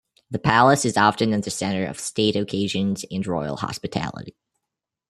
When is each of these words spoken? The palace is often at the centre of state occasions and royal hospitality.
The 0.31 0.39
palace 0.39 0.83
is 0.83 0.97
often 0.97 1.31
at 1.31 1.43
the 1.43 1.51
centre 1.51 1.85
of 1.85 1.99
state 1.99 2.35
occasions 2.35 3.05
and 3.11 3.27
royal 3.27 3.57
hospitality. 3.57 4.35